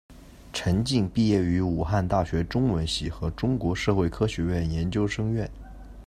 [0.51, 5.47] 陈晋毕业于武汉大学中文系和中国社会科学院研究生院。